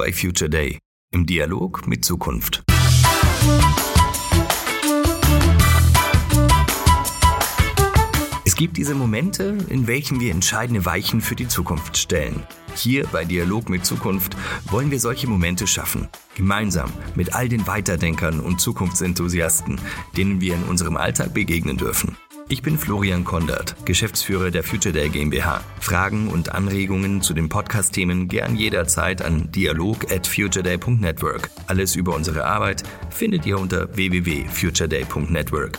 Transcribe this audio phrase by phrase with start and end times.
[0.00, 0.78] bei Future Day
[1.12, 2.62] im Dialog mit Zukunft.
[8.46, 12.46] Es gibt diese Momente, in welchen wir entscheidende Weichen für die Zukunft stellen.
[12.74, 14.38] Hier bei Dialog mit Zukunft
[14.70, 16.08] wollen wir solche Momente schaffen.
[16.34, 19.78] Gemeinsam mit all den Weiterdenkern und Zukunftsenthusiasten,
[20.16, 22.16] denen wir in unserem Alltag begegnen dürfen.
[22.52, 25.62] Ich bin Florian Kondert, Geschäftsführer der Future Day GmbH.
[25.78, 31.48] Fragen und Anregungen zu den Podcast-Themen gern jederzeit an dialog at futureday.network.
[31.68, 35.78] Alles über unsere Arbeit findet ihr unter www.futureday.network.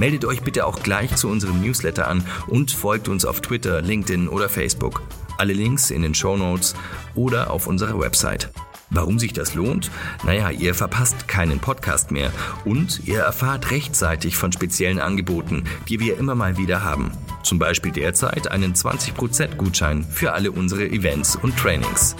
[0.00, 4.26] Meldet euch bitte auch gleich zu unserem Newsletter an und folgt uns auf Twitter, LinkedIn
[4.26, 5.02] oder Facebook.
[5.38, 6.74] Alle Links in den Show Notes
[7.14, 8.50] oder auf unserer Website.
[8.90, 9.88] Warum sich das lohnt?
[10.24, 12.32] Naja, ihr verpasst keinen Podcast mehr
[12.64, 17.12] und ihr erfahrt rechtzeitig von speziellen Angeboten, die wir immer mal wieder haben.
[17.44, 22.16] Zum Beispiel derzeit einen 20% Gutschein für alle unsere Events und Trainings.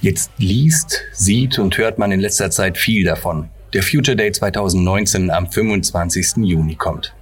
[0.00, 3.50] Jetzt liest, sieht und hört man in letzter Zeit viel davon.
[3.72, 6.38] Der Future Day 2019 am 25.
[6.38, 7.14] Juni kommt.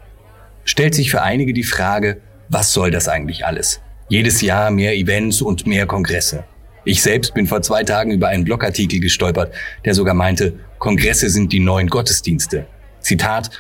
[0.65, 3.81] Stellt sich für einige die Frage, was soll das eigentlich alles?
[4.09, 6.45] Jedes Jahr mehr Events und mehr Kongresse.
[6.85, 9.55] Ich selbst bin vor zwei Tagen über einen Blogartikel gestolpert,
[9.87, 12.67] der sogar meinte, Kongresse sind die neuen Gottesdienste.
[13.01, 13.51] Zitat,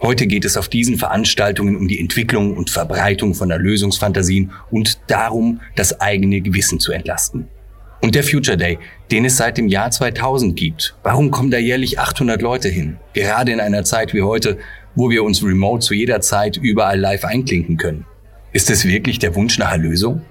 [0.00, 5.60] Heute geht es auf diesen Veranstaltungen um die Entwicklung und Verbreitung von Erlösungsfantasien und darum,
[5.74, 7.48] das eigene Gewissen zu entlasten.
[8.00, 8.78] Und der Future Day,
[9.10, 10.94] den es seit dem Jahr 2000 gibt.
[11.02, 12.98] Warum kommen da jährlich 800 Leute hin?
[13.12, 14.58] Gerade in einer Zeit wie heute,
[14.94, 18.06] wo wir uns remote zu jeder Zeit überall live einklinken können.
[18.52, 20.22] Ist es wirklich der Wunsch nach Erlösung?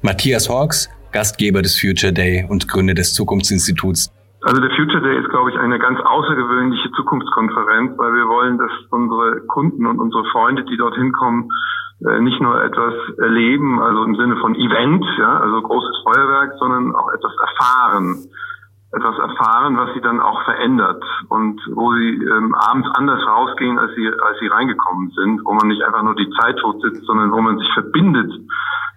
[0.00, 4.12] Matthias Hawks, Gastgeber des Future Day und Gründer des Zukunftsinstituts.
[4.42, 8.70] Also der Future Day ist, glaube ich, eine ganz außergewöhnliche Zukunftskonferenz, weil wir wollen, dass
[8.90, 11.50] unsere Kunden und unsere Freunde, die dorthin kommen,
[12.06, 16.94] äh, nicht nur etwas erleben, also im Sinne von Event, ja, also großes Feuerwerk, sondern
[16.94, 18.28] auch etwas erfahren
[18.96, 23.94] etwas erfahren, was sie dann auch verändert und wo sie ähm, abends anders rausgehen, als
[23.94, 27.30] sie, als sie reingekommen sind, wo man nicht einfach nur die Zeit tot sitzt, sondern
[27.32, 28.32] wo man sich verbindet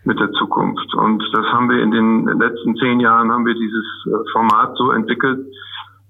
[0.06, 0.94] mit der Zukunft.
[0.96, 4.92] Und das haben wir in den letzten zehn Jahren, haben wir dieses äh, Format so
[4.92, 5.46] entwickelt,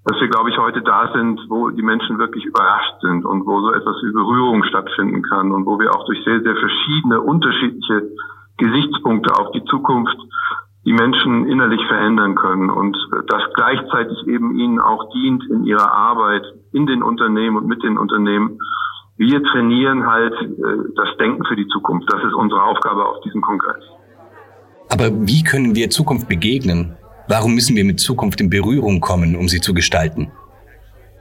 [0.06, 3.60] dass wir, glaube ich, heute da sind, wo die Menschen wirklich überrascht sind und wo
[3.62, 8.10] so etwas wie Berührung stattfinden kann und wo wir auch durch sehr, sehr verschiedene, unterschiedliche
[8.58, 10.18] Gesichtspunkte auf die Zukunft
[10.86, 12.98] die Menschen innerlich verändern können und
[13.28, 17.98] das gleichzeitig eben ihnen auch dient in ihrer Arbeit in den Unternehmen und mit den
[17.98, 18.58] Unternehmen.
[19.18, 22.08] Wir trainieren halt äh, das Denken für die Zukunft.
[22.12, 23.84] Das ist unsere Aufgabe auf diesem Kongress.
[24.90, 26.96] Aber wie können wir Zukunft begegnen?
[27.28, 30.32] Warum müssen wir mit Zukunft in Berührung kommen, um sie zu gestalten?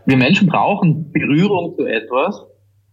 [0.07, 2.47] Wir Menschen brauchen Berührung zu etwas,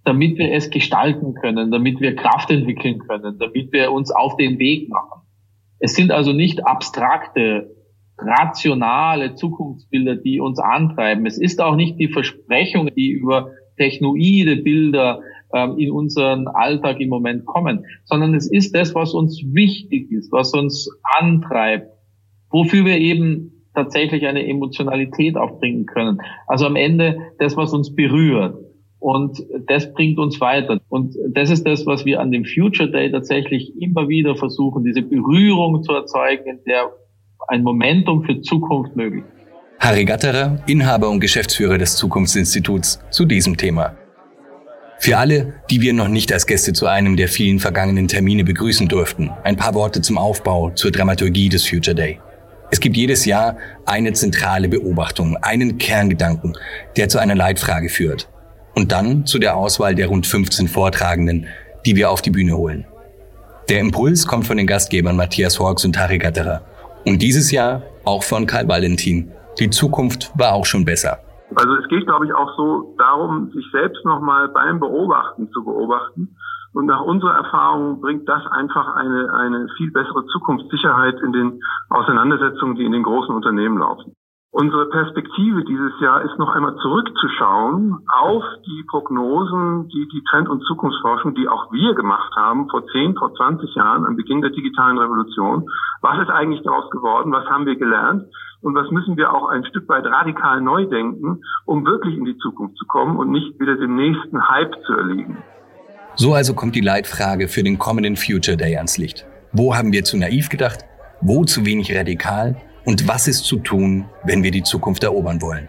[0.03, 4.59] damit wir es gestalten können, damit wir Kraft entwickeln können, damit wir uns auf den
[4.59, 5.21] Weg machen.
[5.85, 7.75] Es sind also nicht abstrakte,
[8.17, 11.27] rationale Zukunftsbilder, die uns antreiben.
[11.27, 15.19] Es ist auch nicht die Versprechung, die über technoide Bilder
[15.53, 20.31] ähm, in unseren Alltag im Moment kommen, sondern es ist das, was uns wichtig ist,
[20.31, 21.91] was uns antreibt,
[22.49, 26.19] wofür wir eben tatsächlich eine Emotionalität aufbringen können.
[26.47, 28.57] Also am Ende das, was uns berührt.
[29.05, 30.81] Und das bringt uns weiter.
[30.89, 35.03] Und das ist das, was wir an dem Future Day tatsächlich immer wieder versuchen, diese
[35.03, 36.89] Berührung zu erzeugen, in der
[37.47, 39.85] ein Momentum für Zukunft möglich ist.
[39.87, 43.95] Harry Gatterer, Inhaber und Geschäftsführer des Zukunftsinstituts, zu diesem Thema.
[44.97, 48.87] Für alle, die wir noch nicht als Gäste zu einem der vielen vergangenen Termine begrüßen
[48.87, 52.19] durften, ein paar Worte zum Aufbau, zur Dramaturgie des Future Day.
[52.71, 56.57] Es gibt jedes Jahr eine zentrale Beobachtung, einen Kerngedanken,
[56.97, 58.29] der zu einer Leitfrage führt
[58.75, 61.47] und dann zu der Auswahl der rund 15 Vortragenden,
[61.85, 62.85] die wir auf die Bühne holen.
[63.69, 66.61] Der Impuls kommt von den Gastgebern Matthias Horks und Harry Gatterer.
[67.05, 69.31] Und dieses Jahr auch von Karl Valentin.
[69.59, 71.19] Die Zukunft war auch schon besser.
[71.55, 76.35] Also es geht, glaube ich, auch so darum, sich selbst nochmal beim Beobachten zu beobachten.
[76.73, 82.75] Und nach unserer Erfahrung bringt das einfach eine, eine viel bessere Zukunftssicherheit in den Auseinandersetzungen,
[82.75, 84.13] die in den großen Unternehmen laufen.
[84.57, 90.63] Unsere Perspektive dieses Jahr ist noch einmal zurückzuschauen auf die Prognosen, die die Trend- und
[90.63, 94.97] Zukunftsforschung, die auch wir gemacht haben vor 10, vor 20 Jahren am Beginn der digitalen
[94.97, 95.67] Revolution.
[95.99, 97.33] Was ist eigentlich daraus geworden?
[97.33, 98.31] Was haben wir gelernt?
[98.61, 102.37] Und was müssen wir auch ein Stück weit radikal neu denken, um wirklich in die
[102.37, 105.37] Zukunft zu kommen und nicht wieder dem nächsten Hype zu erliegen?
[106.15, 109.25] So also kommt die Leitfrage für den kommenden Future Day ans Licht.
[109.51, 110.85] Wo haben wir zu naiv gedacht?
[111.19, 112.55] Wo zu wenig radikal?
[112.85, 115.67] Und was ist zu tun, wenn wir die Zukunft erobern wollen?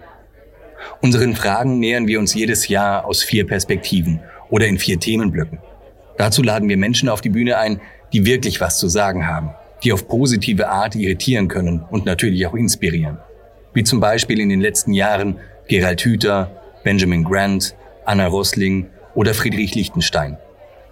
[1.00, 4.20] Unseren Fragen nähern wir uns jedes Jahr aus vier Perspektiven
[4.50, 5.58] oder in vier Themenblöcken.
[6.18, 7.80] Dazu laden wir Menschen auf die Bühne ein,
[8.12, 9.50] die wirklich was zu sagen haben,
[9.82, 13.18] die auf positive Art irritieren können und natürlich auch inspirieren.
[13.74, 15.36] Wie zum Beispiel in den letzten Jahren
[15.68, 16.50] Gerald Hüther,
[16.84, 17.74] Benjamin Grant,
[18.04, 20.38] Anna Rosling oder Friedrich Lichtenstein.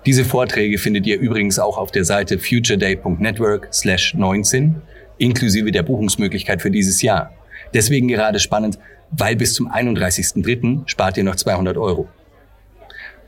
[0.05, 4.83] Diese Vorträge findet ihr übrigens auch auf der Seite futureday.network slash 19,
[5.19, 7.33] inklusive der Buchungsmöglichkeit für dieses Jahr.
[7.73, 8.79] Deswegen gerade spannend,
[9.11, 10.87] weil bis zum 31.03.
[10.87, 12.09] spart ihr noch 200 Euro.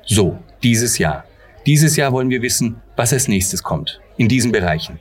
[0.05, 1.25] So, dieses Jahr.
[1.67, 4.01] Dieses Jahr wollen wir wissen, was als nächstes kommt.
[4.17, 5.01] In diesen Bereichen.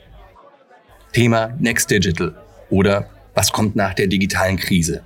[1.13, 2.35] Thema Next Digital
[2.69, 5.03] oder was kommt nach der digitalen Krise?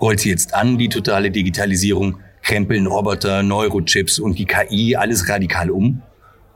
[0.00, 2.20] Rollt sie jetzt an, die totale Digitalisierung?
[2.42, 6.02] Krempeln Roboter, Neurochips und die KI alles radikal um?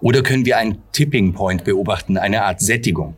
[0.00, 3.16] Oder können wir einen Tipping Point beobachten, eine Art Sättigung?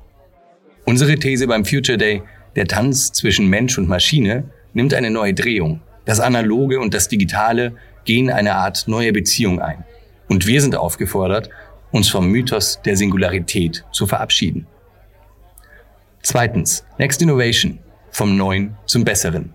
[0.89, 2.23] Unsere These beim Future Day,
[2.55, 5.81] der Tanz zwischen Mensch und Maschine, nimmt eine neue Drehung.
[6.05, 7.75] Das Analoge und das Digitale
[8.05, 9.85] gehen eine Art neue Beziehung ein.
[10.29, 11.51] Und wir sind aufgefordert,
[11.91, 14.69] uns vom Mythos der Singularität zu verabschieden.
[16.23, 17.81] Zweitens, Next Innovation,
[18.13, 19.53] vom Neuen zum Besseren.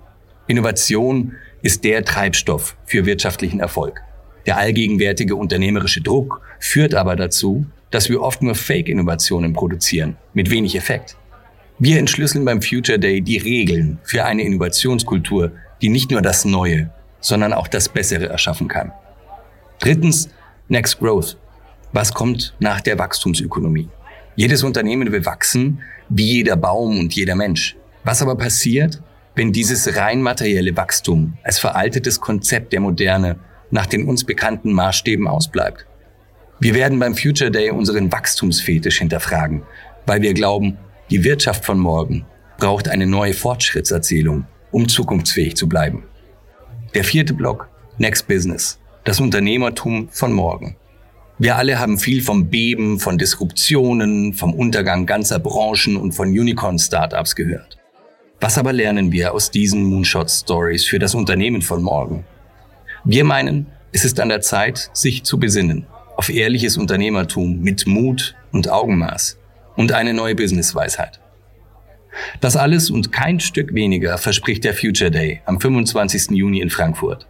[0.48, 4.02] Innovation ist der Treibstoff für wirtschaftlichen Erfolg.
[4.48, 10.76] Der allgegenwärtige unternehmerische Druck führt aber dazu, dass wir oft nur Fake-Innovationen produzieren, mit wenig
[10.76, 11.16] Effekt.
[11.84, 15.52] Wir entschlüsseln beim Future Day die Regeln für eine Innovationskultur,
[15.82, 16.92] die nicht nur das Neue,
[17.22, 18.92] sondern auch das Bessere erschaffen kann.
[19.80, 20.30] Drittens,
[20.68, 21.40] Next Growth.
[21.92, 23.90] Was kommt nach der Wachstumsökonomie?
[24.36, 27.76] Jedes Unternehmen will wachsen, wie jeder Baum und jeder Mensch.
[28.04, 29.02] Was aber passiert,
[29.34, 33.40] wenn dieses rein materielle Wachstum als veraltetes Konzept der Moderne
[33.72, 35.88] nach den uns bekannten Maßstäben ausbleibt?
[36.60, 39.64] Wir werden beim Future Day unseren Wachstumsfetisch hinterfragen,
[40.06, 40.78] weil wir glauben,
[41.12, 42.26] die Wirtschaft von morgen
[42.58, 46.04] braucht eine neue Fortschrittserzählung, um zukunftsfähig zu bleiben.
[46.94, 47.68] Der vierte Block,
[47.98, 50.78] Next Business, das Unternehmertum von morgen.
[51.38, 57.36] Wir alle haben viel vom Beben, von Disruptionen, vom Untergang ganzer Branchen und von Unicorn-Startups
[57.36, 57.78] gehört.
[58.40, 62.24] Was aber lernen wir aus diesen Moonshot-Stories für das Unternehmen von morgen?
[63.04, 68.36] Wir meinen, es ist an der Zeit, sich zu besinnen auf ehrliches Unternehmertum mit Mut
[68.52, 69.41] und Augenmaß
[69.82, 71.20] und eine neue Businessweisheit.
[72.40, 76.30] Das alles und kein Stück weniger verspricht der Future Day am 25.
[76.32, 77.26] Juni in Frankfurt.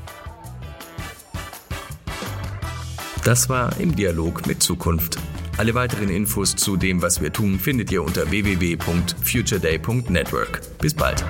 [3.25, 5.17] Das war im Dialog mit Zukunft.
[5.57, 10.61] Alle weiteren Infos zu dem, was wir tun, findet ihr unter www.futureday.network.
[10.79, 11.25] Bis bald.